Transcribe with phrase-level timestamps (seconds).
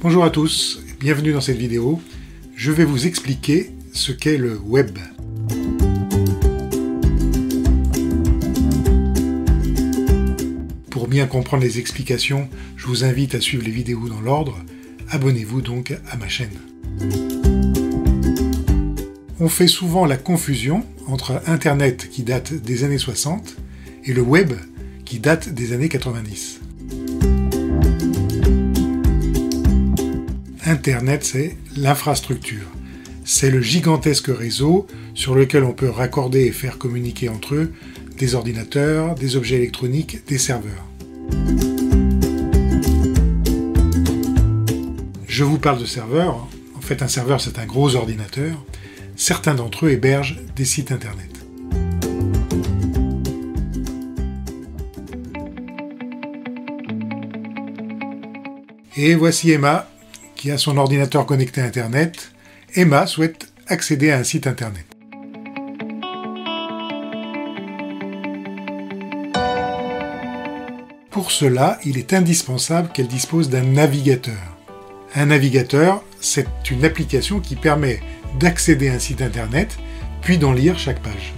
[0.00, 2.00] Bonjour à tous, bienvenue dans cette vidéo.
[2.54, 4.96] Je vais vous expliquer ce qu'est le web.
[10.88, 14.56] Pour bien comprendre les explications, je vous invite à suivre les vidéos dans l'ordre.
[15.10, 16.56] Abonnez-vous donc à ma chaîne.
[19.40, 23.56] On fait souvent la confusion entre Internet qui date des années 60
[24.04, 24.52] et le web
[25.04, 26.60] qui date des années 90.
[30.68, 32.66] Internet, c'est l'infrastructure.
[33.24, 37.72] C'est le gigantesque réseau sur lequel on peut raccorder et faire communiquer entre eux
[38.18, 40.84] des ordinateurs, des objets électroniques, des serveurs.
[45.26, 46.46] Je vous parle de serveurs.
[46.76, 48.62] En fait, un serveur, c'est un gros ordinateur.
[49.16, 51.30] Certains d'entre eux hébergent des sites Internet.
[58.98, 59.88] Et voici Emma,
[60.38, 62.30] qui a son ordinateur connecté à Internet,
[62.74, 64.86] Emma souhaite accéder à un site Internet.
[71.10, 74.56] Pour cela, il est indispensable qu'elle dispose d'un navigateur.
[75.16, 78.00] Un navigateur, c'est une application qui permet
[78.38, 79.76] d'accéder à un site Internet,
[80.22, 81.34] puis d'en lire chaque page.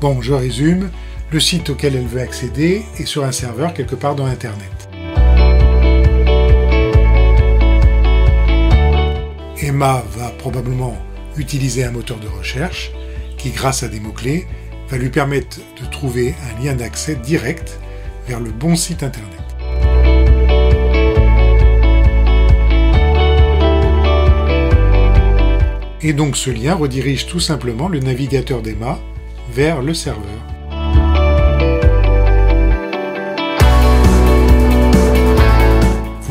[0.00, 0.90] Bon, je résume,
[1.32, 4.75] le site auquel elle veut accéder est sur un serveur quelque part dans Internet.
[9.76, 10.96] Emma va probablement
[11.36, 12.92] utiliser un moteur de recherche
[13.36, 14.46] qui, grâce à des mots-clés,
[14.88, 17.78] va lui permettre de trouver un lien d'accès direct
[18.26, 19.38] vers le bon site internet.
[26.00, 28.98] Et donc ce lien redirige tout simplement le navigateur d'Emma
[29.52, 30.55] vers le serveur.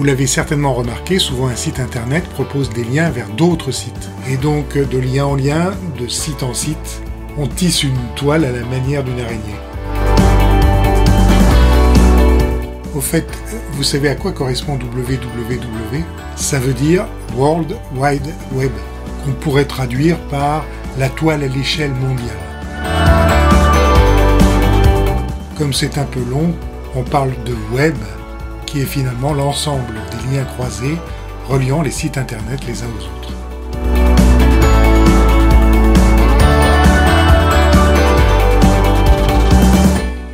[0.06, 4.10] L'avez certainement remarqué, souvent un site internet propose des liens vers d'autres sites.
[4.30, 7.02] Et donc de lien en lien, de site en site,
[7.38, 9.60] on tisse une toile à la manière d'une araignée.
[12.96, 13.28] Au fait,
[13.74, 16.04] vous savez à quoi correspond www
[16.36, 18.72] Ça veut dire World Wide Web,
[19.26, 20.66] qu'on pourrait traduire par
[21.00, 22.30] la toile à l'échelle mondiale.
[25.58, 26.54] Comme c'est un peu long,
[26.96, 27.96] on parle de web
[28.66, 30.98] qui est finalement l'ensemble des liens croisés
[31.48, 33.34] reliant les sites internet les uns aux autres.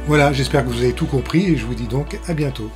[0.07, 2.69] Voilà, j'espère que vous avez tout compris et je vous dis donc à bientôt.